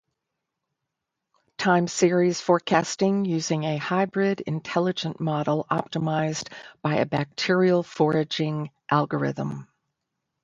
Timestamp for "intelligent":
4.41-5.19